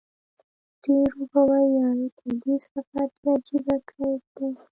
[0.83, 4.51] ډېرو به ویل په دې سفر کې عجیب کیف دی.